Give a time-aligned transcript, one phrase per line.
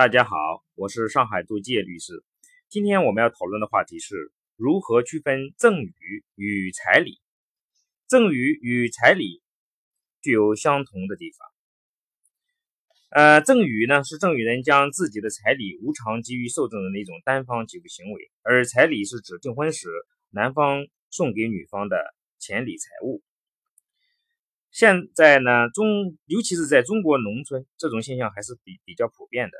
[0.00, 2.24] 大家好，我是上海杜介律师。
[2.70, 7.20] 今天我们要讨论的话题是如何区分赠与与彩礼。
[8.06, 9.42] 赠与与彩礼
[10.22, 11.46] 具有相同的地方。
[13.10, 19.90] 呃，赠与呢是赠与人将自己的彩礼无偿给予受赠人的一种单方给付行为，而彩礼是指订婚时
[20.30, 21.98] 男方送给女方的
[22.38, 23.22] 钱礼财物。
[24.70, 29.58] 现在呢，中尤其是在中国农村，这种现象还是比比较普遍的。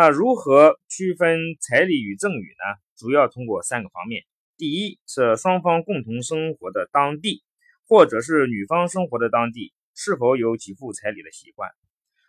[0.00, 2.78] 那如何区分彩礼与赠与呢？
[2.96, 4.22] 主要通过三个方面：
[4.56, 7.42] 第一是双方共同生活的当地，
[7.88, 11.68] 或者是女方生活的当地是否有给付彩礼的习惯。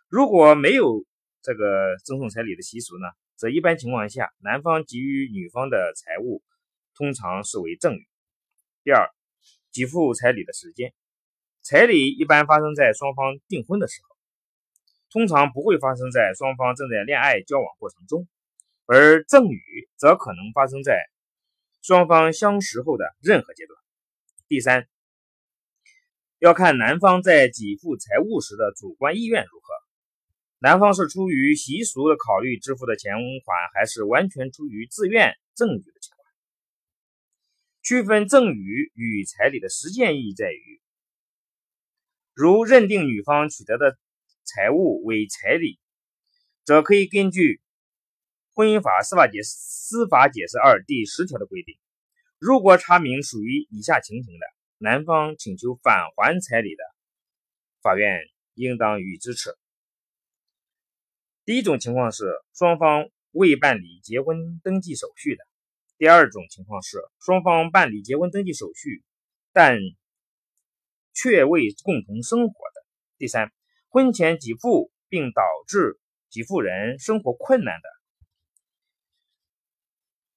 [0.08, 1.06] 如果没有
[1.44, 3.06] 这个赠送彩礼的习俗呢，
[3.36, 6.42] 则一般情况下，男方给予女方的财物
[6.96, 8.08] 通常视为赠与。
[8.84, 9.12] 第二，
[9.72, 10.92] 给付彩礼的时间，
[11.62, 14.19] 彩礼一般发生在双方订婚的时候。
[15.12, 18.28] 通常不会发生在双方正在恋爱交往过程中，
[18.86, 21.10] 而赠与则可能发生在
[21.82, 23.76] 双方相识后的任何阶段。
[24.48, 24.88] 第三，
[26.38, 29.74] 要看男方在给付财物时的主观意愿如何，
[30.60, 36.26] 男方是出于习俗的考虑支付的钱款，还是完全出于自愿赠与的情况。
[37.82, 40.82] 区分赠与与彩礼的实践意义在于，
[42.36, 43.98] 如认定女方取得的。
[44.50, 45.80] 财物为彩礼，
[46.66, 47.58] 则可以根据
[48.56, 51.78] 《婚姻法司法解司法解释二》第十条的规定，
[52.40, 54.46] 如果查明属于以下情形的，
[54.80, 56.84] 男方请求返还彩礼的，
[57.84, 58.22] 法院
[58.56, 59.56] 应当予以支持。
[61.46, 62.26] 第一种情况是
[62.56, 65.44] 双方未办理结婚登记手续的；
[66.00, 69.04] 第二种情况是双方办理结婚登记手续，
[69.54, 69.78] 但
[71.14, 72.82] 却未共同生活的；
[73.20, 73.52] 第三。
[73.92, 76.00] 婚前给付并导致
[76.32, 77.90] 给付人生活困难的，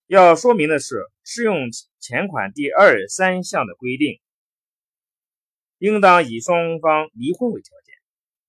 [0.07, 1.69] 要说明的是，适用
[2.01, 4.21] 前款第二、三项的规定，
[5.77, 7.95] 应当以双方离婚为条件。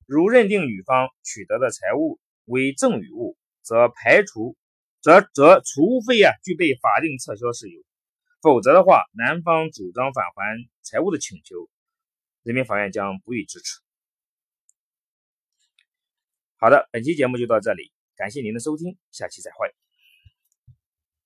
[0.05, 4.55] 如认定女方取得的财物为赠与物，则排除，
[5.01, 7.81] 则则除非啊具备法定撤销事由，
[8.41, 11.69] 否则的话，男方主张返还财物的请求，
[12.43, 13.81] 人民法院将不予支持。
[16.63, 19.82] 好的，本期节目就到这里，感谢您的收听，下期再会。